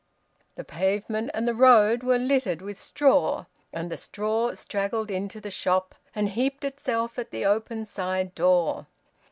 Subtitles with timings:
[0.55, 5.51] The pavement and the road were littered with straw, and the straw straggled into the
[5.51, 8.87] shop, and heaped itself at the open side door.